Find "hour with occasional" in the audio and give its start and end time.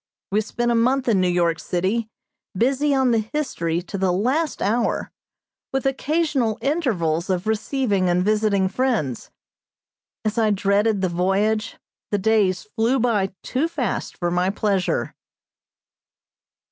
4.59-6.57